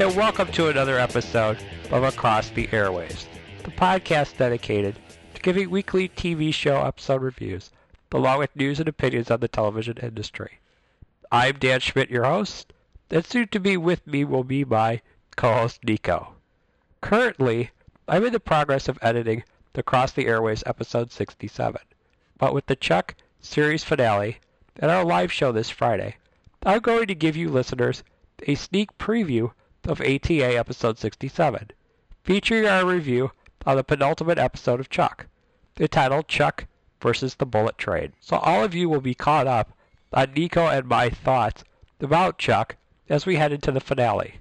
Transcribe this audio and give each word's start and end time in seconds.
and 0.00 0.16
welcome 0.16 0.50
to 0.50 0.68
another 0.68 0.98
episode 0.98 1.56
of 1.92 2.02
Across 2.02 2.50
the 2.50 2.66
Airwaves, 2.68 3.26
the 3.62 3.70
podcast 3.70 4.36
dedicated 4.36 4.98
to 5.34 5.40
giving 5.40 5.70
weekly 5.70 6.08
TV 6.08 6.52
show 6.52 6.82
episode 6.82 7.22
reviews, 7.22 7.70
along 8.10 8.40
with 8.40 8.56
news 8.56 8.80
and 8.80 8.88
opinions 8.88 9.30
on 9.30 9.38
the 9.38 9.46
television 9.46 9.96
industry. 9.98 10.58
I'm 11.30 11.60
Dan 11.60 11.78
Schmidt, 11.78 12.10
your 12.10 12.24
host, 12.24 12.72
and 13.08 13.24
soon 13.24 13.46
to 13.48 13.60
be 13.60 13.76
with 13.76 14.04
me 14.04 14.24
will 14.24 14.42
be 14.42 14.64
my 14.64 15.00
co 15.36 15.54
host, 15.54 15.84
Nico. 15.84 16.34
Currently, 17.00 17.70
I'm 18.08 18.24
in 18.24 18.32
the 18.32 18.40
progress 18.40 18.88
of 18.88 18.98
editing 19.00 19.44
the 19.74 19.80
Across 19.80 20.12
the 20.12 20.24
Airwaves 20.24 20.64
episode 20.66 21.12
67, 21.12 21.80
but 22.36 22.52
with 22.52 22.66
the 22.66 22.74
Chuck 22.74 23.14
series 23.40 23.84
finale 23.84 24.38
and 24.76 24.90
our 24.90 25.04
live 25.04 25.30
show 25.30 25.52
this 25.52 25.70
Friday, 25.70 26.16
I'm 26.64 26.80
going 26.80 27.06
to 27.06 27.14
give 27.14 27.36
you 27.36 27.48
listeners 27.48 28.02
a 28.48 28.56
sneak 28.56 28.98
preview 28.98 29.52
of 29.86 30.00
ATA 30.00 30.56
episode 30.56 30.98
67, 30.98 31.70
featuring 32.22 32.66
our 32.66 32.84
review 32.84 33.32
on 33.66 33.76
the 33.76 33.84
penultimate 33.84 34.38
episode 34.38 34.80
of 34.80 34.88
Chuck, 34.88 35.26
entitled 35.78 36.28
Chuck 36.28 36.66
versus 37.00 37.34
the 37.34 37.46
Bullet 37.46 37.76
Train. 37.76 38.12
So 38.20 38.36
all 38.36 38.64
of 38.64 38.74
you 38.74 38.88
will 38.88 39.00
be 39.00 39.14
caught 39.14 39.46
up 39.46 39.72
on 40.12 40.32
Nico 40.32 40.66
and 40.66 40.86
my 40.86 41.10
thoughts 41.10 41.64
about 42.00 42.38
Chuck 42.38 42.76
as 43.08 43.26
we 43.26 43.36
head 43.36 43.52
into 43.52 43.72
the 43.72 43.80
finale. 43.80 44.40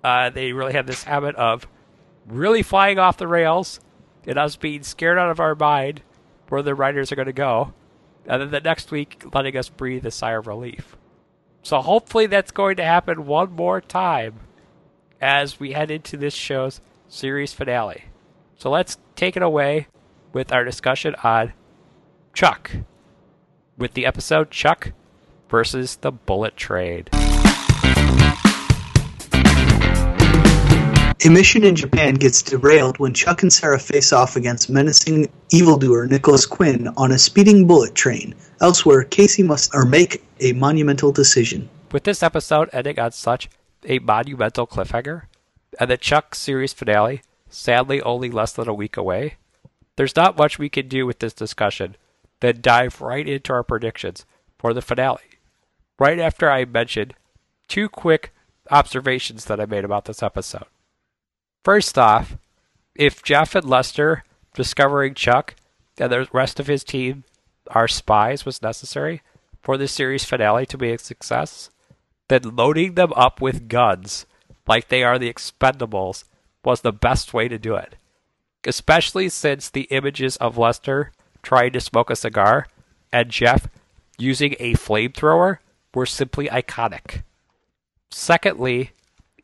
Uh, 0.03 0.29
they 0.29 0.51
really 0.51 0.73
have 0.73 0.87
this 0.87 1.05
habit 1.05 1.35
of 1.35 1.65
really 2.27 2.63
flying 2.63 2.99
off 2.99 3.15
the 3.15 3.29
rails 3.29 3.79
and 4.25 4.37
us 4.37 4.55
being 4.55 4.83
scared 4.83 5.17
out 5.17 5.29
of 5.29 5.39
our 5.39 5.55
mind 5.55 6.01
where 6.49 6.61
the 6.61 6.75
writers 6.75 7.11
are 7.11 7.15
going 7.15 7.25
to 7.25 7.33
go, 7.33 7.73
and 8.25 8.41
then 8.41 8.51
the 8.51 8.59
next 8.59 8.91
week 8.91 9.23
letting 9.33 9.57
us 9.57 9.69
breathe 9.69 10.05
a 10.05 10.11
sigh 10.11 10.31
of 10.31 10.47
relief. 10.47 10.95
So 11.61 11.81
hopefully 11.81 12.27
that's 12.27 12.51
going 12.51 12.75
to 12.77 12.83
happen 12.83 13.25
one 13.25 13.53
more 13.53 13.81
time 13.81 14.35
as 15.21 15.59
we 15.59 15.71
head 15.71 15.89
into 15.89 16.17
this 16.17 16.33
show's 16.33 16.81
series 17.07 17.53
finale. 17.53 18.05
So 18.57 18.69
let's 18.69 18.97
take 19.15 19.37
it 19.37 19.43
away 19.43 19.87
with 20.33 20.51
our 20.51 20.63
discussion 20.63 21.15
on 21.23 21.53
Chuck, 22.33 22.71
with 23.77 23.93
the 23.93 24.05
episode 24.05 24.51
Chuck 24.51 24.91
versus 25.49 25.97
the 25.97 26.11
Bullet 26.11 26.57
Train. 26.57 27.05
A 31.25 31.29
mission 31.29 31.63
in 31.63 31.73
Japan 31.73 32.15
gets 32.15 32.41
derailed 32.41 32.99
when 32.99 33.13
Chuck 33.13 33.43
and 33.43 33.53
Sarah 33.53 33.79
face 33.79 34.11
off 34.11 34.35
against 34.35 34.69
menacing 34.69 35.31
evildoer 35.51 36.05
Nicholas 36.05 36.45
Quinn 36.45 36.89
on 36.97 37.13
a 37.13 37.17
speeding 37.17 37.65
bullet 37.65 37.95
train. 37.95 38.35
Elsewhere, 38.59 39.05
Casey 39.05 39.41
must 39.41 39.73
or 39.73 39.85
make 39.85 40.21
a 40.41 40.51
monumental 40.51 41.13
decision. 41.13 41.69
With 41.93 42.03
this 42.03 42.23
episode 42.23 42.69
ending 42.73 42.99
on 42.99 43.13
such 43.13 43.49
a 43.85 43.99
monumental 43.99 44.67
cliffhanger, 44.67 45.27
and 45.79 45.89
the 45.89 45.95
Chuck 45.95 46.35
series 46.35 46.73
finale 46.73 47.21
sadly 47.49 48.01
only 48.01 48.29
less 48.29 48.51
than 48.51 48.67
a 48.67 48.73
week 48.73 48.97
away, 48.97 49.35
there's 49.95 50.17
not 50.17 50.37
much 50.37 50.59
we 50.59 50.67
can 50.67 50.89
do 50.89 51.05
with 51.05 51.19
this 51.19 51.33
discussion 51.33 51.95
than 52.41 52.59
dive 52.59 52.99
right 52.99 53.29
into 53.29 53.53
our 53.53 53.63
predictions 53.63 54.25
for 54.59 54.73
the 54.73 54.81
finale. 54.81 55.39
Right 55.97 56.19
after 56.19 56.51
I 56.51 56.65
mentioned 56.65 57.13
two 57.69 57.87
quick 57.87 58.33
observations 58.69 59.45
that 59.45 59.61
I 59.61 59.65
made 59.65 59.85
about 59.85 60.03
this 60.03 60.21
episode. 60.21 60.65
First 61.63 61.97
off, 61.97 62.37
if 62.93 63.23
Jeff 63.23 63.55
and 63.55 63.65
Lester 63.65 64.23
discovering 64.53 65.13
Chuck 65.13 65.55
and 65.97 66.11
the 66.11 66.27
rest 66.33 66.59
of 66.59 66.67
his 66.67 66.83
team 66.83 67.23
are 67.67 67.87
spies 67.87 68.45
was 68.45 68.61
necessary 68.61 69.21
for 69.61 69.77
the 69.77 69.87
series 69.87 70.25
finale 70.25 70.65
to 70.65 70.77
be 70.77 70.91
a 70.91 70.97
success, 70.97 71.69
then 72.27 72.55
loading 72.55 72.95
them 72.95 73.13
up 73.15 73.41
with 73.41 73.69
guns 73.69 74.25
like 74.67 74.89
they 74.89 75.03
are 75.03 75.17
the 75.17 75.31
expendables 75.31 76.25
was 76.65 76.81
the 76.81 76.91
best 76.91 77.33
way 77.33 77.47
to 77.47 77.57
do 77.57 77.75
it. 77.75 77.95
Especially 78.65 79.29
since 79.29 79.69
the 79.69 79.83
images 79.83 80.35
of 80.37 80.57
Lester 80.57 81.11
trying 81.41 81.71
to 81.73 81.81
smoke 81.81 82.09
a 82.09 82.15
cigar 82.15 82.67
and 83.11 83.29
Jeff 83.29 83.67
using 84.17 84.55
a 84.59 84.73
flamethrower 84.73 85.57
were 85.93 86.05
simply 86.05 86.47
iconic. 86.47 87.23
Secondly, 88.11 88.91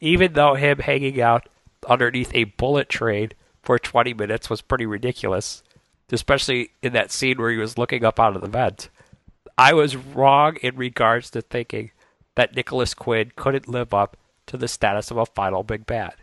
even 0.01 0.33
though 0.33 0.55
him 0.55 0.79
hanging 0.79 1.21
out 1.21 1.47
underneath 1.89 2.31
a 2.33 2.45
bullet 2.45 2.87
train 2.89 3.31
for 3.63 3.77
20 3.79 4.13
minutes 4.13 4.49
was 4.49 4.61
pretty 4.61 4.85
ridiculous, 4.85 5.63
especially 6.11 6.71
in 6.81 6.93
that 6.93 7.11
scene 7.11 7.37
where 7.37 7.51
he 7.51 7.57
was 7.57 7.77
looking 7.77 8.05
up 8.05 8.19
out 8.19 8.35
of 8.35 8.41
the 8.41 8.47
vent. 8.47 8.89
I 9.57 9.73
was 9.73 9.97
wrong 9.97 10.57
in 10.61 10.77
regards 10.77 11.29
to 11.31 11.41
thinking 11.41 11.91
that 12.35 12.55
Nicholas 12.55 12.93
Quinn 12.93 13.31
couldn't 13.35 13.67
live 13.67 13.93
up 13.93 14.15
to 14.47 14.57
the 14.57 14.67
status 14.67 15.11
of 15.11 15.17
a 15.17 15.25
final 15.25 15.63
big 15.63 15.85
bad. 15.85 16.15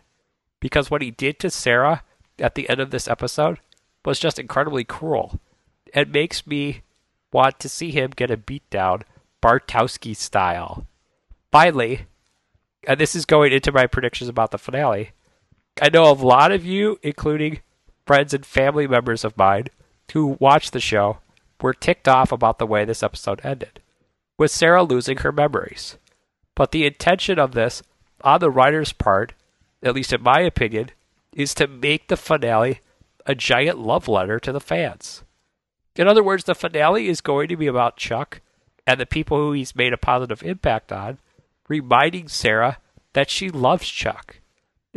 Because 0.59 0.89
what 0.89 1.03
he 1.03 1.11
did 1.11 1.39
to 1.39 1.51
Sarah 1.51 2.03
at 2.39 2.55
the 2.55 2.67
end 2.69 2.79
of 2.81 2.89
this 2.89 3.07
episode 3.07 3.59
was 4.03 4.19
just 4.19 4.39
incredibly 4.39 4.83
cruel. 4.83 5.39
It 5.93 6.09
makes 6.09 6.47
me 6.47 6.81
want 7.31 7.59
to 7.59 7.69
see 7.69 7.91
him 7.91 8.11
get 8.15 8.31
a 8.31 8.37
beatdown 8.37 9.03
Bartowski 9.41 10.15
style. 10.15 10.87
Finally, 11.51 12.07
and 12.87 12.99
this 12.99 13.15
is 13.15 13.25
going 13.25 13.51
into 13.51 13.71
my 13.71 13.85
predictions 13.85 14.29
about 14.29 14.51
the 14.51 14.57
finale, 14.57 15.11
I 15.81 15.89
know 15.89 16.09
a 16.09 16.13
lot 16.13 16.51
of 16.51 16.65
you, 16.65 16.99
including 17.03 17.59
friends 18.05 18.33
and 18.33 18.45
family 18.45 18.87
members 18.87 19.23
of 19.23 19.37
mine 19.37 19.67
who 20.13 20.37
watched 20.39 20.73
the 20.73 20.79
show, 20.79 21.19
were 21.61 21.73
ticked 21.73 22.07
off 22.07 22.31
about 22.31 22.59
the 22.59 22.65
way 22.65 22.85
this 22.85 23.03
episode 23.03 23.41
ended, 23.43 23.81
with 24.37 24.51
Sarah 24.51 24.83
losing 24.83 25.17
her 25.17 25.31
memories. 25.31 25.97
But 26.55 26.71
the 26.71 26.85
intention 26.85 27.37
of 27.37 27.51
this, 27.51 27.83
on 28.23 28.39
the 28.39 28.49
writer's 28.49 28.93
part, 28.93 29.33
at 29.83 29.93
least 29.93 30.13
in 30.13 30.23
my 30.23 30.39
opinion, 30.41 30.89
is 31.33 31.53
to 31.55 31.67
make 31.67 32.07
the 32.07 32.17
finale 32.17 32.79
a 33.25 33.35
giant 33.35 33.77
love 33.77 34.07
letter 34.07 34.39
to 34.39 34.51
the 34.51 34.59
fans. 34.59 35.23
In 35.95 36.07
other 36.07 36.23
words, 36.23 36.45
the 36.45 36.55
finale 36.55 37.07
is 37.07 37.21
going 37.21 37.49
to 37.49 37.57
be 37.57 37.67
about 37.67 37.97
Chuck 37.97 38.41
and 38.87 38.99
the 38.99 39.05
people 39.05 39.37
who 39.37 39.51
he's 39.51 39.75
made 39.75 39.93
a 39.93 39.97
positive 39.97 40.41
impact 40.41 40.91
on, 40.91 41.19
reminding 41.67 42.27
Sarah 42.27 42.77
that 43.13 43.29
she 43.29 43.49
loves 43.49 43.87
Chuck. 43.87 44.37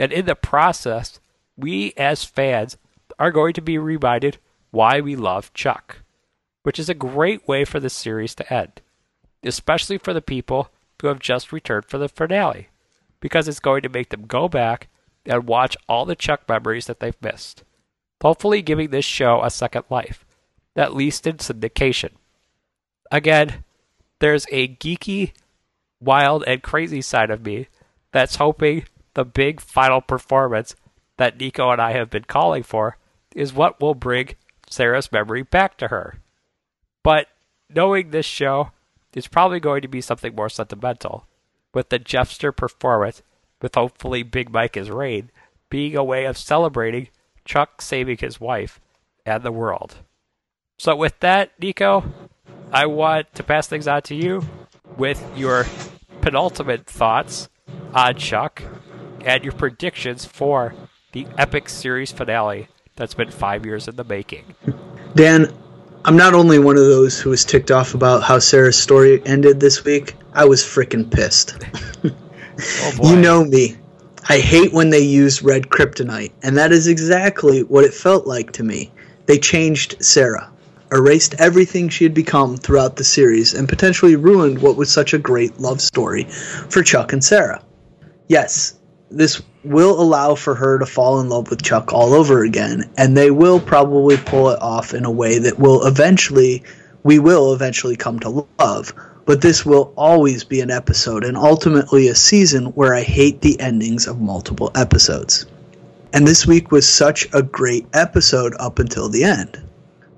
And 0.01 0.15
in 0.15 0.25
the 0.25 0.35
process, 0.35 1.21
we 1.59 1.93
as 1.95 2.25
fans 2.25 2.79
are 3.19 3.31
going 3.31 3.53
to 3.53 3.61
be 3.61 3.77
reminded 3.77 4.39
why 4.71 5.03
we 5.03 5.15
love 5.15 5.53
Chuck, 5.53 5.99
which 6.63 6.79
is 6.79 6.89
a 6.89 6.95
great 6.95 7.47
way 7.47 7.67
for 7.67 7.79
the 7.79 7.91
series 7.91 8.35
to 8.37 8.53
end, 8.53 8.81
especially 9.45 9.99
for 9.99 10.15
the 10.15 10.23
people 10.23 10.71
who 11.03 11.09
have 11.09 11.19
just 11.19 11.53
returned 11.53 11.85
for 11.85 11.99
the 11.99 12.09
finale 12.09 12.69
because 13.21 13.47
it's 13.47 13.61
going 13.61 13.83
to 13.83 13.91
make 13.91 14.09
them 14.09 14.27
go 14.27 14.49
back 14.49 14.89
and 15.27 15.47
watch 15.47 15.77
all 15.87 16.07
the 16.07 16.17
Chuck 16.17 16.49
memories 16.49 16.87
that 16.87 17.01
they've 17.01 17.21
missed, 17.21 17.63
hopefully 18.23 18.63
giving 18.63 18.89
this 18.89 19.05
show 19.05 19.43
a 19.43 19.51
second 19.51 19.85
life, 19.91 20.25
at 20.75 20.95
least 20.95 21.27
in 21.27 21.37
syndication. 21.37 22.13
Again, 23.11 23.65
there's 24.21 24.47
a 24.51 24.69
geeky, 24.69 25.33
wild, 26.01 26.43
and 26.47 26.63
crazy 26.63 27.03
side 27.03 27.31
of 27.31 27.45
me 27.45 27.69
that's 28.13 28.37
hoping 28.37 28.85
the 29.21 29.25
big 29.27 29.61
final 29.61 30.01
performance 30.01 30.75
that 31.19 31.39
Nico 31.39 31.71
and 31.71 31.79
I 31.79 31.93
have 31.93 32.09
been 32.09 32.25
calling 32.25 32.63
for 32.63 32.97
is 33.37 33.53
what 33.53 33.79
will 33.79 33.95
bring 33.95 34.31
Sarah's 34.71 35.13
memory 35.13 35.43
back 35.43 35.77
to 35.77 35.89
her. 35.89 36.21
But 37.05 37.27
knowing 37.69 38.11
this 38.11 38.25
show, 38.25 38.71
it's 39.13 39.27
probably 39.27 39.61
going 39.61 39.83
to 39.83 39.89
be 39.89 40.01
something 40.01 40.35
more 40.35 40.49
sentimental, 40.49 41.27
with 41.75 41.91
the 41.91 41.99
Jeffster 41.99 42.57
performance, 42.57 43.23
with 43.61 43.75
hopefully 43.75 44.23
Big 44.23 44.51
Mike 44.51 44.75
as 44.79 44.89
Rain, 44.89 45.31
being 45.69 45.99
a 45.99 46.03
way 46.03 46.25
of 46.25 46.39
celebrating 46.39 47.09
Chuck 47.45 47.83
saving 47.83 48.17
his 48.19 48.41
wife 48.41 48.81
and 49.27 49.43
the 49.43 49.53
world. 49.53 49.97
So, 50.79 50.97
with 50.97 51.21
that, 51.21 51.53
Nico, 51.61 52.05
I 52.73 52.87
want 52.87 53.35
to 53.35 53.43
pass 53.43 53.67
things 53.67 53.87
on 53.87 54.01
to 54.03 54.15
you 54.15 54.47
with 54.97 55.23
your 55.37 55.67
penultimate 56.23 56.87
thoughts 56.87 57.51
on 57.93 58.17
Chuck 58.17 58.63
and 59.25 59.45
your 59.45 59.53
predictions 59.53 60.25
for 60.25 60.75
the 61.13 61.27
epic 61.37 61.69
series 61.69 62.13
finale 62.13 62.69
that's 62.97 63.15
been 63.15 63.31
five 63.31 63.65
years 63.65 63.89
in 63.89 63.97
the 63.97 64.05
making. 64.05 64.55
Dan, 65.15 65.53
I'm 66.05 66.17
not 66.17 66.35
only 66.35 66.59
one 66.59 66.77
of 66.77 66.85
those 66.85 67.21
who 67.21 67.31
was 67.31 67.45
ticked 67.45 67.71
off 67.71 67.95
about 67.95 68.23
how 68.23 68.39
Sarah's 68.39 68.79
story 68.79 69.23
ended 69.25 69.61
this 69.61 69.85
week, 69.85 70.15
I 70.33 70.45
was 70.45 70.63
freaking 70.63 71.11
pissed. 71.11 71.59
Oh 73.03 73.11
you 73.11 73.17
know 73.17 73.45
me. 73.45 73.77
I 74.29 74.39
hate 74.39 74.73
when 74.73 74.91
they 74.91 75.01
use 75.01 75.43
red 75.43 75.71
kryptonite, 75.71 76.33
and 76.43 76.59
that 76.59 76.73
is 76.73 76.89
exactly 76.89 77.63
what 77.63 77.85
it 77.85 77.95
felt 77.95 78.27
like 78.27 78.53
to 78.53 78.63
me. 78.63 78.93
They 79.27 79.39
changed 79.39 80.05
Sarah, 80.05 80.51
erased 80.93 81.35
everything 81.39 81.89
she 81.89 82.05
had 82.05 82.13
become 82.13 82.57
throughout 82.57 82.97
the 82.97 83.05
series, 83.05 83.55
and 83.55 83.69
potentially 83.69 84.15
ruined 84.15 84.61
what 84.61 84.77
was 84.77 84.93
such 84.93 85.15
a 85.15 85.19
great 85.19 85.59
love 85.59 85.81
story 85.81 86.25
for 86.25 86.83
Chuck 86.83 87.15
and 87.15 87.25
Sarah. 87.25 87.63
Yes, 88.29 88.75
this 89.11 89.43
will 89.65 90.01
allow 90.01 90.35
for 90.35 90.55
her 90.55 90.79
to 90.79 90.87
fall 90.87 91.21
in 91.21 91.29
love 91.29 91.51
with 91.51 91.63
Chuck 91.63 91.93
all 91.93 92.15
over 92.15 92.43
again, 92.43 92.91
and 92.97 93.17
they 93.17 93.31
will 93.31 93.61
probably 93.61 94.17
pull 94.17 94.51
it 94.51 94.63
off 94.63 94.95
in 94.95 95.05
a 95.05 95.11
way 95.11 95.39
that 95.39 95.59
will 95.59 95.87
eventually, 95.87 96.63
we 97.03 97.19
will 97.19 97.53
eventually 97.53 97.97
come 97.97 98.21
to 98.21 98.47
love. 98.59 98.95
But 99.27 99.41
this 99.41 99.67
will 99.67 99.93
always 99.97 100.45
be 100.45 100.61
an 100.61 100.71
episode 100.71 101.25
and 101.25 101.37
ultimately 101.37 102.09
a 102.09 102.15
season 102.15 102.67
where 102.67 102.95
I 102.95 103.03
hate 103.03 103.41
the 103.41 103.61
endings 103.61 104.07
of 104.07 104.21
multiple 104.21 104.71
episodes. 104.75 105.47
And 106.13 106.27
this 106.27 106.47
week 106.47 106.73
was 106.73 106.89
such 106.89 107.29
a 107.33 107.43
great 107.43 107.87
episode 107.93 108.55
up 108.59 108.79
until 108.79 109.09
the 109.09 109.25
end. 109.25 109.61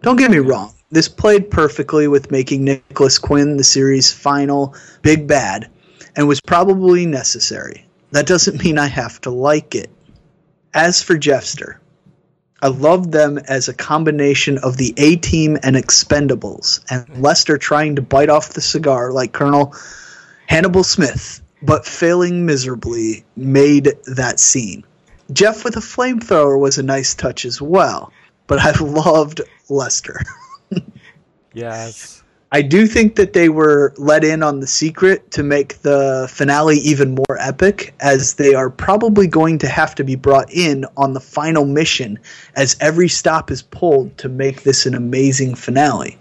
Don't 0.02 0.16
get 0.16 0.30
me 0.30 0.38
wrong, 0.38 0.72
this 0.90 1.08
played 1.08 1.50
perfectly 1.50 2.08
with 2.08 2.30
making 2.30 2.64
Nicholas 2.64 3.18
Quinn 3.18 3.56
the 3.56 3.64
series' 3.64 4.12
final 4.12 4.74
big 5.02 5.26
bad 5.26 5.68
and 6.16 6.28
was 6.28 6.40
probably 6.40 7.06
necessary. 7.06 7.86
That 8.12 8.26
doesn't 8.26 8.62
mean 8.62 8.78
I 8.78 8.86
have 8.86 9.20
to 9.22 9.30
like 9.30 9.74
it. 9.74 9.90
As 10.72 11.02
for 11.02 11.14
Jeffster, 11.16 11.78
I 12.60 12.68
love 12.68 13.10
them 13.10 13.38
as 13.38 13.68
a 13.68 13.74
combination 13.74 14.58
of 14.58 14.76
the 14.76 14.94
A 14.96 15.16
Team 15.16 15.58
and 15.62 15.76
Expendables, 15.76 16.80
and 16.88 17.22
Lester 17.22 17.58
trying 17.58 17.96
to 17.96 18.02
bite 18.02 18.30
off 18.30 18.50
the 18.50 18.60
cigar 18.60 19.12
like 19.12 19.32
Colonel 19.32 19.74
Hannibal 20.46 20.84
Smith, 20.84 21.42
but 21.62 21.84
failing 21.86 22.46
miserably, 22.46 23.24
made 23.36 23.92
that 24.06 24.38
scene. 24.38 24.84
Jeff 25.32 25.64
with 25.64 25.76
a 25.76 25.80
flamethrower 25.80 26.58
was 26.58 26.78
a 26.78 26.82
nice 26.82 27.14
touch 27.14 27.44
as 27.44 27.60
well, 27.60 28.12
but 28.46 28.58
I 28.60 28.72
loved 28.80 29.40
Lester. 29.68 30.20
Yes. 31.54 32.21
I 32.54 32.60
do 32.60 32.86
think 32.86 33.16
that 33.16 33.32
they 33.32 33.48
were 33.48 33.94
let 33.96 34.24
in 34.24 34.42
on 34.42 34.60
the 34.60 34.66
secret 34.66 35.30
to 35.30 35.42
make 35.42 35.80
the 35.80 36.28
finale 36.30 36.76
even 36.76 37.14
more 37.14 37.38
epic, 37.40 37.94
as 38.00 38.34
they 38.34 38.54
are 38.54 38.68
probably 38.68 39.26
going 39.26 39.56
to 39.60 39.68
have 39.68 39.94
to 39.94 40.04
be 40.04 40.16
brought 40.16 40.52
in 40.52 40.84
on 40.98 41.14
the 41.14 41.20
final 41.20 41.64
mission 41.64 42.18
as 42.54 42.76
every 42.78 43.08
stop 43.08 43.50
is 43.50 43.62
pulled 43.62 44.18
to 44.18 44.28
make 44.28 44.64
this 44.64 44.84
an 44.84 44.94
amazing 44.94 45.54
finale. 45.54 46.18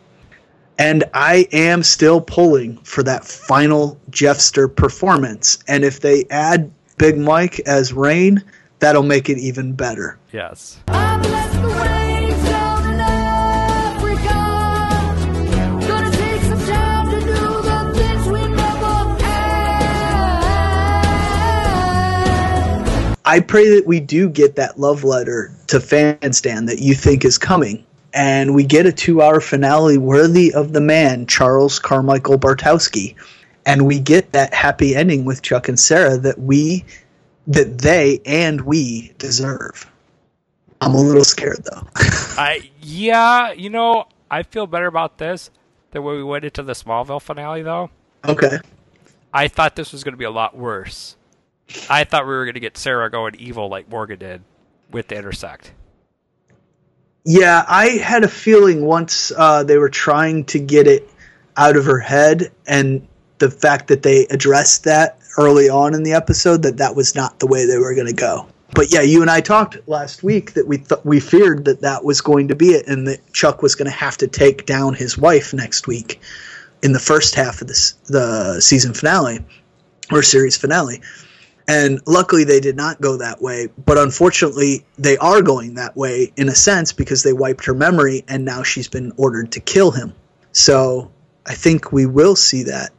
And 0.78 1.04
I 1.14 1.50
am 1.52 1.84
still 1.84 2.22
pulling 2.22 2.78
for 2.78 3.04
that 3.04 3.26
final 3.26 4.00
Jeffster 4.10 4.74
performance. 4.74 5.60
And 5.68 5.84
if 5.84 6.00
they 6.00 6.24
add 6.30 6.72
Big 6.98 7.18
Mike 7.18 7.60
as 7.66 7.92
Rain, 7.92 8.42
that'll 8.80 9.04
make 9.04 9.30
it 9.30 9.38
even 9.38 9.74
better. 9.74 10.18
Yes. 10.32 10.80
I 23.32 23.40
pray 23.40 23.76
that 23.76 23.88
we 23.88 24.02
do 24.02 24.30
get 24.30 24.58
that 24.58 24.78
love 24.78 25.06
letter 25.06 25.56
to 25.68 25.78
Fanstan 25.78 26.68
that 26.68 26.80
you 26.80 26.94
think 26.94 27.24
is 27.24 27.38
coming. 27.38 27.86
And 28.14 28.54
we 28.54 28.66
get 28.66 28.86
a 28.86 28.92
two 28.92 29.22
hour 29.22 29.40
finale 29.40 29.98
worthy 29.98 30.54
of 30.54 30.74
the 30.74 30.82
man, 30.82 31.28
Charles 31.28 31.80
Carmichael 31.80 32.38
Bartowski. 32.38 33.16
And 33.66 33.88
we 33.88 34.02
get 34.02 34.34
that 34.34 34.54
happy 34.54 34.98
ending 34.98 35.24
with 35.24 35.44
Chuck 35.44 35.70
and 35.70 35.80
Sarah 35.80 36.18
that 36.18 36.40
we, 36.40 36.84
that 37.48 37.78
they 37.78 38.20
and 38.26 38.60
we 38.60 39.14
deserve. 39.18 39.90
I'm 40.82 40.94
a 40.94 41.02
little 41.02 41.24
scared 41.24 41.64
though. 41.64 41.88
I 41.96 42.70
yeah, 42.82 43.54
you 43.54 43.70
know, 43.70 44.10
I 44.30 44.44
feel 44.44 44.68
better 44.68 44.88
about 44.88 45.20
this 45.20 45.52
than 45.92 46.04
when 46.04 46.18
we 46.18 46.24
went 46.26 46.44
into 46.44 46.64
the 46.64 46.74
Smallville 46.74 47.22
finale 47.22 47.62
though. 47.62 47.92
okay. 48.28 48.60
I 49.34 49.48
thought 49.48 49.78
this 49.78 49.94
was 49.94 50.04
going 50.04 50.16
to 50.16 50.18
be 50.18 50.26
a 50.26 50.32
lot 50.32 50.58
worse. 50.58 51.16
I 51.90 52.04
thought 52.04 52.26
we 52.26 52.34
were 52.34 52.46
going 52.46 52.56
to 52.56 52.60
get 52.60 52.78
Sarah 52.78 53.10
going 53.10 53.36
evil 53.36 53.70
like 53.70 53.90
Morgan 53.90 54.20
did 54.20 54.42
with 54.92 55.08
the 55.08 55.16
intersect. 55.16 55.74
Yeah, 57.24 57.64
I 57.68 57.90
had 57.90 58.24
a 58.24 58.28
feeling 58.28 58.86
once 58.86 59.32
uh, 59.36 59.64
they 59.64 59.78
were 59.78 59.90
trying 59.90 60.46
to 60.46 60.60
get 60.60 60.88
it 60.88 61.08
out 61.56 61.78
of 61.78 61.86
her 61.86 62.00
head, 62.00 62.52
and 62.66 63.08
the 63.38 63.52
fact 63.52 63.90
that 63.90 64.02
they 64.02 64.26
addressed 64.28 64.86
that 64.86 65.20
early 65.38 65.70
on 65.70 65.94
in 65.94 66.04
the 66.04 66.14
episode 66.14 66.64
that 66.64 66.78
that 66.78 66.96
was 66.96 67.16
not 67.16 67.40
the 67.40 67.48
way 67.48 67.66
they 67.66 67.78
were 67.78 67.94
going 67.94 68.08
to 68.08 68.14
go. 68.14 68.48
But 68.74 68.92
yeah, 68.92 69.02
you 69.02 69.22
and 69.22 69.30
I 69.30 69.42
talked 69.42 69.78
last 69.88 70.24
week 70.24 70.54
that 70.54 70.68
we 70.68 70.80
th- 70.80 71.02
we 71.04 71.20
feared 71.20 71.66
that 71.66 71.82
that 71.82 72.04
was 72.04 72.22
going 72.22 72.48
to 72.48 72.56
be 72.56 72.70
it, 72.70 72.88
and 72.88 73.08
that 73.08 73.34
Chuck 73.34 73.62
was 73.62 73.76
going 73.76 73.90
to 73.90 73.96
have 73.96 74.18
to 74.18 74.28
take 74.28 74.66
down 74.66 74.94
his 74.94 75.18
wife 75.18 75.54
next 75.54 75.88
week 75.88 76.22
in 76.82 76.94
the 76.94 77.00
first 77.00 77.36
half 77.36 77.62
of 77.62 77.68
this 77.68 77.94
the 78.08 78.62
season 78.62 78.94
finale 78.94 79.40
or 80.12 80.24
series 80.24 80.58
finale. 80.58 81.02
And 81.68 82.02
luckily, 82.06 82.44
they 82.44 82.60
did 82.60 82.76
not 82.76 83.02
go 83.02 83.18
that 83.18 83.42
way. 83.42 83.70
But 83.86 83.98
unfortunately, 83.98 84.86
they 84.98 85.18
are 85.18 85.42
going 85.42 85.76
that 85.76 85.96
way 85.96 86.32
in 86.36 86.50
a 86.50 86.56
sense 86.56 86.92
because 86.94 87.24
they 87.24 87.34
wiped 87.34 87.66
her 87.66 87.74
memory 87.74 88.24
and 88.28 88.44
now 88.46 88.64
she's 88.64 88.88
been 88.88 89.12
ordered 89.18 89.52
to 89.54 89.60
kill 89.60 89.92
him. 89.92 90.14
So 90.52 91.12
I 91.46 91.54
think 91.54 91.92
we 91.92 92.06
will 92.06 92.36
see 92.36 92.64
that. 92.64 92.92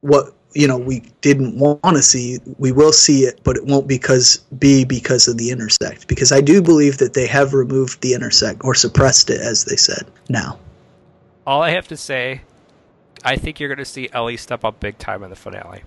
What 0.00 0.34
you 0.54 0.68
know 0.68 0.78
we 0.78 1.00
didn't 1.20 1.58
want 1.58 1.82
to 1.82 2.02
see, 2.02 2.38
we 2.58 2.72
will 2.72 2.92
see 2.92 3.20
it, 3.20 3.40
but 3.42 3.56
it 3.56 3.64
won't 3.64 3.88
because 3.88 4.38
be 4.58 4.84
because 4.84 5.28
of 5.28 5.36
the 5.36 5.50
intersect. 5.50 6.08
Because 6.08 6.30
I 6.30 6.40
do 6.40 6.62
believe 6.62 6.98
that 6.98 7.14
they 7.14 7.26
have 7.26 7.54
removed 7.54 8.00
the 8.02 8.14
intersect 8.14 8.62
or 8.64 8.74
suppressed 8.74 9.30
it, 9.30 9.40
as 9.40 9.64
they 9.64 9.76
said. 9.76 10.06
Now, 10.28 10.58
All 11.46 11.62
I 11.62 11.70
have 11.70 11.88
to 11.88 11.96
say, 11.96 12.42
I 13.24 13.36
think 13.36 13.58
you're 13.58 13.68
going 13.68 13.78
to 13.78 13.84
see 13.84 14.08
Ellie 14.12 14.36
step 14.36 14.64
up 14.64 14.80
big 14.80 14.98
time 14.98 15.22
in 15.22 15.30
the 15.30 15.36
finale. 15.36 15.82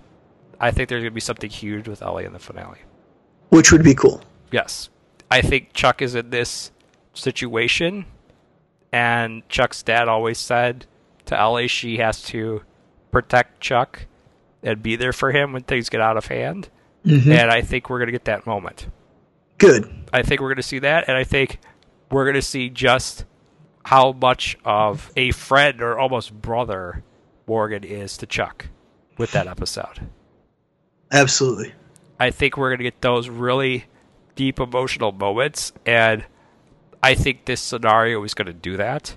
I 0.60 0.70
think 0.70 0.88
there's 0.88 1.02
going 1.02 1.12
to 1.12 1.14
be 1.14 1.20
something 1.20 1.50
huge 1.50 1.86
with 1.88 2.02
Ellie 2.02 2.24
in 2.24 2.32
the 2.32 2.38
finale. 2.38 2.78
which 3.50 3.72
would 3.72 3.82
be 3.82 3.94
cool. 3.94 4.20
Yes. 4.50 4.90
I 5.30 5.40
think 5.42 5.72
Chuck 5.72 6.02
is 6.02 6.14
in 6.14 6.30
this 6.30 6.70
situation, 7.14 8.06
and 8.92 9.46
Chuck's 9.48 9.82
dad 9.82 10.08
always 10.08 10.38
said 10.38 10.86
to 11.26 11.38
Ellie 11.38 11.68
she 11.68 11.98
has 11.98 12.22
to 12.24 12.62
protect 13.10 13.60
Chuck 13.60 14.06
and 14.62 14.82
be 14.82 14.96
there 14.96 15.12
for 15.12 15.30
him 15.32 15.52
when 15.52 15.62
things 15.62 15.88
get 15.88 16.00
out 16.00 16.16
of 16.16 16.26
hand. 16.26 16.68
Mm-hmm. 17.06 17.30
And 17.30 17.50
I 17.50 17.60
think 17.62 17.88
we're 17.88 17.98
going 17.98 18.08
to 18.08 18.12
get 18.12 18.24
that 18.24 18.46
moment. 18.46 18.88
Good. 19.58 19.90
I 20.12 20.22
think 20.22 20.40
we're 20.40 20.48
going 20.48 20.56
to 20.56 20.62
see 20.62 20.78
that, 20.80 21.08
and 21.08 21.16
I 21.16 21.24
think 21.24 21.58
we're 22.10 22.24
going 22.24 22.34
to 22.34 22.42
see 22.42 22.68
just 22.70 23.24
how 23.84 24.12
much 24.12 24.56
of 24.64 25.10
a 25.16 25.30
friend 25.30 25.80
or 25.82 25.98
almost 25.98 26.32
brother 26.40 27.02
Morgan 27.46 27.84
is 27.84 28.16
to 28.18 28.26
Chuck 28.26 28.66
with 29.16 29.32
that 29.32 29.46
episode. 29.46 30.08
Absolutely. 31.10 31.72
I 32.20 32.30
think 32.30 32.56
we're 32.56 32.70
going 32.70 32.78
to 32.78 32.84
get 32.84 33.00
those 33.00 33.28
really 33.28 33.84
deep 34.34 34.60
emotional 34.60 35.12
moments, 35.12 35.72
and 35.86 36.24
I 37.02 37.14
think 37.14 37.44
this 37.44 37.60
scenario 37.60 38.22
is 38.24 38.34
going 38.34 38.46
to 38.46 38.52
do 38.52 38.76
that. 38.76 39.16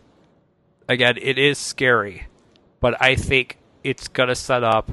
Again, 0.88 1.18
it 1.22 1.38
is 1.38 1.58
scary, 1.58 2.28
but 2.80 3.02
I 3.02 3.16
think 3.16 3.58
it's 3.84 4.08
going 4.08 4.30
to 4.30 4.36
set 4.36 4.64
up 4.64 4.92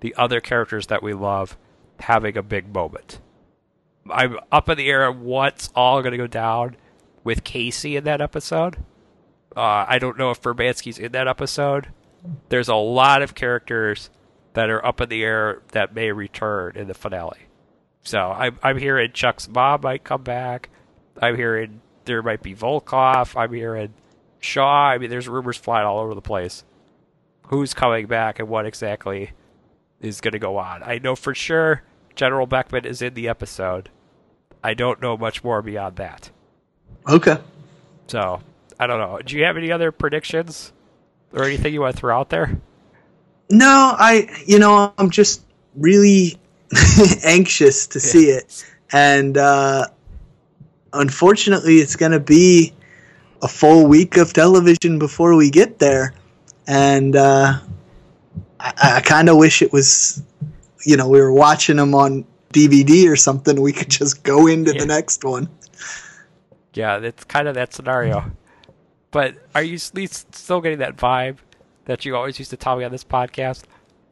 the 0.00 0.14
other 0.16 0.40
characters 0.40 0.88
that 0.88 1.02
we 1.02 1.12
love 1.14 1.56
having 2.00 2.36
a 2.36 2.42
big 2.42 2.74
moment. 2.74 3.20
I'm 4.10 4.38
up 4.52 4.68
in 4.68 4.76
the 4.76 4.88
air 4.88 5.08
on 5.08 5.22
what's 5.22 5.70
all 5.74 6.02
going 6.02 6.12
to 6.12 6.18
go 6.18 6.26
down 6.26 6.76
with 7.22 7.44
Casey 7.44 7.96
in 7.96 8.04
that 8.04 8.20
episode. 8.20 8.76
Uh, 9.56 9.86
I 9.88 9.98
don't 9.98 10.18
know 10.18 10.30
if 10.30 10.42
Verbanski's 10.42 10.98
in 10.98 11.12
that 11.12 11.28
episode. 11.28 11.88
There's 12.48 12.68
a 12.68 12.74
lot 12.74 13.22
of 13.22 13.34
characters 13.34 14.10
that 14.54 14.70
are 14.70 14.84
up 14.84 15.00
in 15.00 15.08
the 15.08 15.22
air 15.22 15.62
that 15.72 15.94
may 15.94 16.10
return 16.10 16.76
in 16.76 16.88
the 16.88 16.94
finale. 16.94 17.40
So 18.02 18.18
I'm, 18.18 18.58
I'm 18.62 18.78
hearing 18.78 19.12
Chuck's 19.12 19.48
mom 19.48 19.80
might 19.82 20.04
come 20.04 20.22
back. 20.22 20.70
I'm 21.20 21.36
hearing 21.36 21.80
there 22.04 22.22
might 22.22 22.42
be 22.42 22.54
Volkov. 22.54 23.36
I'm 23.36 23.52
hearing 23.52 23.94
Shaw. 24.40 24.90
I 24.90 24.98
mean, 24.98 25.10
there's 25.10 25.28
rumors 25.28 25.56
flying 25.56 25.86
all 25.86 25.98
over 25.98 26.14
the 26.14 26.22
place. 26.22 26.64
Who's 27.48 27.74
coming 27.74 28.06
back 28.06 28.38
and 28.38 28.48
what 28.48 28.66
exactly 28.66 29.32
is 30.00 30.20
going 30.20 30.32
to 30.32 30.38
go 30.38 30.56
on? 30.56 30.82
I 30.82 30.98
know 30.98 31.14
for 31.14 31.34
sure 31.34 31.82
General 32.14 32.46
Beckman 32.46 32.84
is 32.84 33.02
in 33.02 33.14
the 33.14 33.28
episode. 33.28 33.90
I 34.62 34.74
don't 34.74 35.00
know 35.02 35.16
much 35.16 35.44
more 35.44 35.62
beyond 35.62 35.96
that. 35.96 36.30
Okay. 37.08 37.36
So 38.06 38.40
I 38.78 38.86
don't 38.86 38.98
know. 38.98 39.18
Do 39.24 39.36
you 39.36 39.44
have 39.44 39.56
any 39.56 39.72
other 39.72 39.92
predictions 39.92 40.72
or 41.32 41.44
anything 41.44 41.74
you 41.74 41.80
want 41.80 41.96
to 41.96 42.00
throw 42.00 42.18
out 42.18 42.30
there? 42.30 42.60
No, 43.50 43.94
I 43.98 44.28
you 44.46 44.58
know 44.58 44.92
I'm 44.98 45.10
just 45.10 45.42
really 45.76 46.38
anxious 47.24 47.86
to 47.88 48.00
see 48.00 48.26
it, 48.30 48.64
and 48.92 49.36
uh, 49.36 49.86
unfortunately, 50.92 51.76
it's 51.78 51.96
going 51.96 52.12
to 52.12 52.20
be 52.20 52.72
a 53.42 53.48
full 53.48 53.86
week 53.86 54.16
of 54.16 54.32
television 54.32 54.98
before 54.98 55.36
we 55.36 55.50
get 55.50 55.78
there, 55.78 56.14
and 56.66 57.14
uh, 57.16 57.58
I, 58.60 58.72
I 58.96 59.00
kind 59.00 59.28
of 59.28 59.36
wish 59.36 59.60
it 59.62 59.72
was, 59.72 60.22
you 60.86 60.96
know, 60.96 61.08
we 61.08 61.20
were 61.20 61.32
watching 61.32 61.76
them 61.76 61.94
on 61.94 62.24
DVD 62.52 63.08
or 63.10 63.16
something. 63.16 63.60
We 63.60 63.72
could 63.72 63.90
just 63.90 64.22
go 64.22 64.46
into 64.46 64.72
Yeah. 64.72 64.80
the 64.80 64.86
next 64.86 65.24
one. 65.24 65.48
Yeah, 66.72 66.98
it's 66.98 67.24
kind 67.24 67.46
of 67.46 67.54
that 67.54 67.74
scenario. 67.74 68.32
But 69.10 69.36
are 69.54 69.62
you 69.62 69.78
still 69.78 70.60
getting 70.60 70.78
that 70.78 70.96
vibe 70.96 71.36
that 71.86 72.04
you 72.04 72.16
always 72.16 72.38
used 72.38 72.50
to 72.50 72.56
tell 72.56 72.76
me 72.76 72.84
on 72.84 72.92
this 72.92 73.04
podcast 73.04 73.62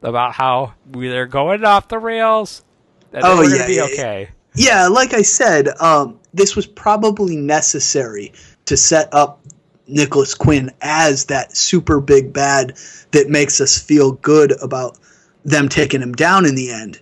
about 0.01 0.33
how 0.33 0.73
we- 0.91 1.07
they're 1.09 1.25
going 1.25 1.63
off 1.63 1.87
the 1.87 1.97
rails 1.99 2.63
and 3.11 3.23
Oh, 3.23 3.37
we're 3.37 3.55
yeah, 3.55 3.67
yeah. 3.67 3.83
okay? 3.83 4.29
Yeah, 4.55 4.87
like 4.87 5.13
I 5.13 5.21
said, 5.23 5.67
um, 5.79 6.19
this 6.33 6.55
was 6.55 6.67
probably 6.67 7.35
necessary 7.35 8.33
to 8.65 8.77
set 8.77 9.09
up 9.13 9.41
Nicholas 9.87 10.33
Quinn 10.35 10.71
as 10.81 11.25
that 11.25 11.55
super 11.57 11.99
big 11.99 12.31
bad 12.33 12.73
that 13.11 13.29
makes 13.29 13.59
us 13.59 13.77
feel 13.77 14.13
good 14.13 14.53
about 14.61 14.97
them 15.43 15.69
taking 15.69 16.01
him 16.01 16.13
down 16.13 16.45
in 16.45 16.55
the 16.55 16.71
end. 16.71 16.99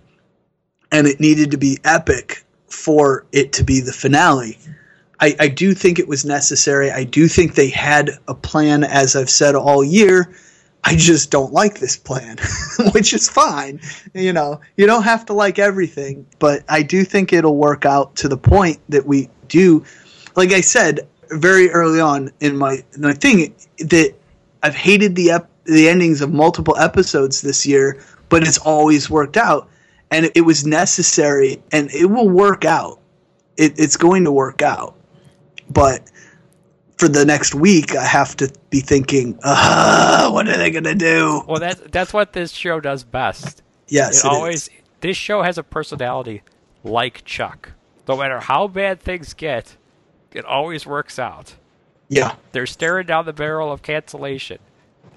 And 0.91 1.07
it 1.07 1.19
needed 1.19 1.51
to 1.51 1.57
be 1.57 1.77
epic 1.83 2.43
for 2.67 3.25
it 3.31 3.53
to 3.53 3.63
be 3.63 3.79
the 3.81 3.93
finale. 3.93 4.57
I, 5.19 5.35
I 5.39 5.47
do 5.49 5.73
think 5.73 5.99
it 5.99 6.07
was 6.07 6.25
necessary. 6.25 6.89
I 6.89 7.03
do 7.03 7.27
think 7.27 7.53
they 7.55 7.69
had 7.69 8.11
a 8.27 8.33
plan, 8.33 8.83
as 8.83 9.15
I've 9.15 9.29
said 9.29 9.55
all 9.55 9.83
year. 9.83 10.33
I 10.83 10.95
just 10.95 11.29
don't 11.29 11.53
like 11.53 11.79
this 11.79 11.95
plan, 11.95 12.37
which 12.91 13.13
is 13.13 13.29
fine. 13.29 13.79
You 14.13 14.33
know, 14.33 14.61
you 14.77 14.87
don't 14.87 15.03
have 15.03 15.25
to 15.27 15.33
like 15.33 15.59
everything, 15.59 16.25
but 16.39 16.63
I 16.67 16.81
do 16.81 17.03
think 17.03 17.33
it'll 17.33 17.57
work 17.57 17.85
out 17.85 18.15
to 18.17 18.27
the 18.27 18.37
point 18.37 18.79
that 18.89 19.05
we 19.05 19.29
do. 19.47 19.85
Like 20.35 20.51
I 20.51 20.61
said 20.61 21.07
very 21.29 21.69
early 21.71 21.99
on 21.99 22.31
in 22.39 22.57
my 22.57 22.83
my 22.97 23.13
thing, 23.13 23.55
that 23.77 24.13
I've 24.63 24.75
hated 24.75 25.15
the 25.15 25.31
ep- 25.31 25.49
the 25.65 25.87
endings 25.87 26.21
of 26.21 26.33
multiple 26.33 26.75
episodes 26.77 27.41
this 27.41 27.65
year, 27.65 28.01
but 28.29 28.45
it's 28.45 28.57
always 28.57 29.09
worked 29.09 29.37
out, 29.37 29.69
and 30.09 30.25
it, 30.25 30.31
it 30.35 30.41
was 30.41 30.65
necessary, 30.65 31.61
and 31.71 31.91
it 31.91 32.05
will 32.05 32.29
work 32.29 32.65
out. 32.65 32.99
It, 33.57 33.79
it's 33.79 33.97
going 33.97 34.23
to 34.23 34.31
work 34.31 34.61
out, 34.61 34.95
but 35.69 36.01
for 37.01 37.07
the 37.07 37.25
next 37.25 37.55
week, 37.55 37.95
I 37.95 38.05
have 38.05 38.35
to 38.35 38.53
be 38.69 38.79
thinking, 38.79 39.39
uh, 39.43 40.29
what 40.29 40.47
are 40.47 40.55
they 40.55 40.69
going 40.69 40.83
to 40.83 40.93
do? 40.93 41.41
Well, 41.47 41.59
that's 41.59 41.81
that's 41.89 42.13
what 42.13 42.33
this 42.33 42.51
show 42.51 42.79
does 42.79 43.03
best. 43.03 43.63
Yes, 43.87 44.23
it 44.23 44.27
it 44.27 44.31
is. 44.31 44.35
always 44.35 44.69
this 44.99 45.17
show 45.17 45.41
has 45.41 45.57
a 45.57 45.63
personality 45.63 46.43
like 46.83 47.25
Chuck. 47.25 47.71
No 48.07 48.17
matter 48.17 48.39
how 48.39 48.67
bad 48.67 48.99
things 48.99 49.33
get, 49.33 49.77
it 50.31 50.45
always 50.45 50.85
works 50.85 51.17
out. 51.17 51.55
Yeah, 52.07 52.35
They're 52.51 52.67
staring 52.67 53.07
down 53.07 53.25
the 53.25 53.33
barrel 53.33 53.71
of 53.71 53.81
cancellation. 53.81 54.59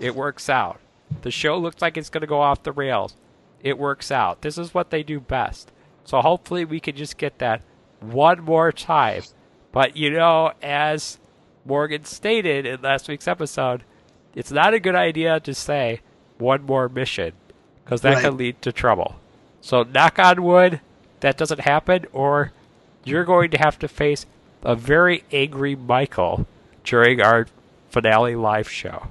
It 0.00 0.14
works 0.14 0.48
out. 0.48 0.80
The 1.20 1.30
show 1.30 1.58
looks 1.58 1.82
like 1.82 1.98
it's 1.98 2.08
going 2.08 2.22
to 2.22 2.26
go 2.26 2.40
off 2.40 2.62
the 2.62 2.72
rails. 2.72 3.14
It 3.60 3.78
works 3.78 4.10
out. 4.10 4.40
This 4.40 4.56
is 4.56 4.72
what 4.72 4.88
they 4.88 5.02
do 5.02 5.20
best. 5.20 5.70
So 6.04 6.22
hopefully 6.22 6.64
we 6.64 6.80
can 6.80 6.96
just 6.96 7.18
get 7.18 7.40
that 7.40 7.60
one 8.00 8.42
more 8.42 8.72
time. 8.72 9.24
But 9.70 9.98
you 9.98 10.08
know, 10.08 10.52
as 10.62 11.18
Morgan 11.64 12.04
stated 12.04 12.66
in 12.66 12.82
last 12.82 13.08
week's 13.08 13.28
episode, 13.28 13.82
it's 14.34 14.50
not 14.50 14.74
a 14.74 14.80
good 14.80 14.94
idea 14.94 15.40
to 15.40 15.54
say 15.54 16.00
one 16.38 16.64
more 16.64 16.88
mission 16.88 17.32
because 17.84 18.00
that 18.02 18.14
Right. 18.16 18.24
could 18.24 18.34
lead 18.34 18.62
to 18.62 18.72
trouble. 18.72 19.16
So 19.60 19.82
knock 19.82 20.18
on 20.18 20.42
wood, 20.42 20.80
that 21.20 21.36
doesn't 21.36 21.60
happen, 21.60 22.06
or 22.12 22.52
you're 23.04 23.24
going 23.24 23.50
to 23.52 23.58
have 23.58 23.78
to 23.78 23.88
face 23.88 24.26
a 24.62 24.74
very 24.74 25.24
angry 25.32 25.74
Michael 25.74 26.46
during 26.82 27.20
our 27.20 27.46
finale 27.90 28.34
live 28.36 28.68
show. 28.68 29.08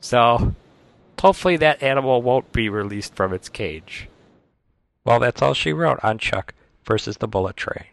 So 0.00 0.54
hopefully 1.20 1.56
that 1.56 1.82
animal 1.82 2.22
won't 2.22 2.52
be 2.52 2.68
released 2.68 3.14
from 3.14 3.32
its 3.32 3.48
cage. 3.48 4.08
Well, 5.04 5.18
that's 5.18 5.42
all 5.42 5.54
she 5.54 5.72
wrote 5.72 5.98
on 6.04 6.18
Chuck 6.18 6.54
versus 6.84 7.16
the 7.16 7.28
Bullet 7.28 7.56
Train. 7.56 7.84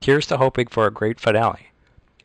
Here's 0.00 0.26
to 0.26 0.36
hoping 0.38 0.66
for 0.68 0.86
a 0.86 0.90
great 0.90 1.20
finale. 1.20 1.68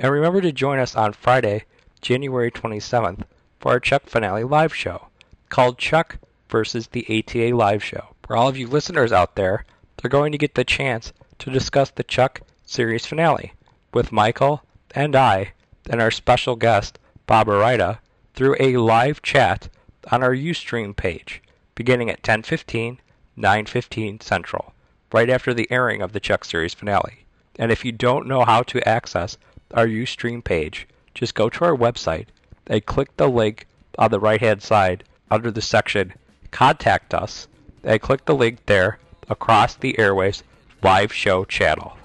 And 0.02 0.12
remember 0.12 0.42
to 0.42 0.52
join 0.52 0.80
us 0.80 0.96
on 0.96 1.14
Friday, 1.14 1.66
January 2.02 2.50
27th, 2.50 3.22
for 3.60 3.74
our 3.74 3.80
Chuck 3.80 4.08
finale 4.08 4.44
live 4.44 4.74
show 4.74 5.10
called 5.50 5.78
Chuck 5.78 6.18
versus 6.50 6.88
the 6.88 7.06
ATA 7.06 7.56
live 7.56 7.84
show. 7.84 8.08
For 8.24 8.36
all 8.36 8.48
of 8.48 8.58
you 8.58 8.66
listeners 8.66 9.12
out 9.12 9.36
there, 9.36 9.64
they're 9.98 10.10
going 10.10 10.32
to 10.32 10.40
get 10.40 10.56
the 10.56 10.64
chance 10.64 11.14
to 11.38 11.52
discuss 11.52 11.92
the 11.92 12.04
Chuck 12.04 12.42
series 12.66 13.06
finale 13.06 13.54
with 13.94 14.12
Michael 14.12 14.64
and 14.96 15.16
I 15.16 15.54
and 15.88 16.02
our 16.02 16.10
special 16.10 16.56
guest, 16.56 16.98
Bob 17.28 17.46
Arida, 17.46 18.00
through 18.34 18.56
a 18.60 18.78
live 18.78 19.22
chat 19.22 19.70
on 20.12 20.24
our 20.24 20.34
Ustream 20.34 20.96
page, 20.96 21.44
beginning 21.76 22.10
at 22.10 22.24
10:15, 22.24 22.98
9:15 23.38 24.20
Central, 24.20 24.74
right 25.14 25.30
after 25.30 25.54
the 25.54 25.72
airing 25.72 26.02
of 26.02 26.14
the 26.14 26.20
Chuck 26.20 26.44
series 26.44 26.74
finale. 26.74 27.28
And 27.60 27.72
if 27.72 27.86
you 27.86 27.92
don't 27.92 28.26
know 28.26 28.46
how 28.46 28.64
to 28.64 28.88
access 28.90 29.38
our 29.74 29.88
Ustream 29.88 30.44
page, 30.44 30.88
just 31.14 31.36
go 31.36 31.50
to 31.50 31.66
our 31.66 31.76
website 31.76 32.28
and 32.68 32.86
click 32.86 33.16
the 33.18 33.30
link 33.30 33.68
on 33.98 34.12
the 34.12 34.20
right-hand 34.20 34.62
side 34.62 35.04
under 35.30 35.52
the 35.52 35.62
section 35.62 36.14
Contact 36.52 37.14
Us, 37.14 37.48
and 37.84 38.02
click 38.02 38.26
the 38.26 38.36
link 38.36 38.66
there 38.66 39.00
across 39.30 39.76
the 39.76 39.94
airwaves 39.94 40.44
live 40.84 41.14
show 41.14 41.46
channel. 41.46 41.98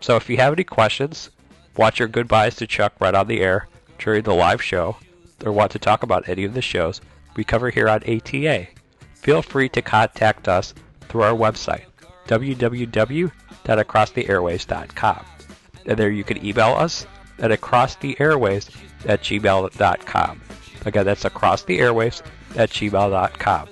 So 0.00 0.16
if 0.16 0.30
you 0.30 0.36
have 0.36 0.52
any 0.52 0.64
questions, 0.64 1.30
watch 1.76 1.98
your 1.98 2.08
goodbyes 2.08 2.56
to 2.56 2.66
Chuck 2.66 2.92
right 3.00 3.14
on 3.14 3.26
the 3.26 3.40
air 3.40 3.68
during 3.98 4.22
the 4.22 4.34
live 4.34 4.62
show, 4.62 4.96
or 5.44 5.52
want 5.52 5.72
to 5.72 5.78
talk 5.78 6.02
about 6.02 6.28
any 6.28 6.44
of 6.44 6.54
the 6.54 6.62
shows 6.62 7.00
we 7.36 7.44
cover 7.44 7.70
here 7.70 7.88
on 7.88 8.02
ATA, 8.04 8.68
feel 9.14 9.42
free 9.42 9.68
to 9.70 9.82
contact 9.82 10.48
us 10.48 10.74
through 11.08 11.22
our 11.22 11.34
website, 11.34 11.84
www.acrosstheairwaves.com. 12.28 15.26
And 15.86 15.98
there 15.98 16.10
you 16.10 16.24
can 16.24 16.44
email 16.44 16.74
us 16.74 17.06
at 17.38 17.50
acrosstheairwaves 17.50 18.74
at 19.06 19.20
gmail.com. 19.22 20.40
Again, 20.84 21.04
that's 21.04 21.24
acrosstheairwaves 21.24 22.22
at 22.56 22.70
gmail.com. 22.70 23.68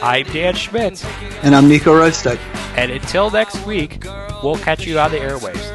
I'm 0.00 0.24
Dan 0.26 0.54
Schmidt, 0.54 1.04
And 1.42 1.54
I'm 1.54 1.68
Nico 1.68 1.92
Roistek. 1.92 2.38
and 2.76 2.90
until 2.92 3.30
next 3.30 3.64
week, 3.66 4.04
we'll 4.42 4.58
catch 4.58 4.86
you 4.86 4.98
on 4.98 5.10
the 5.10 5.18
airwaves. 5.18 5.74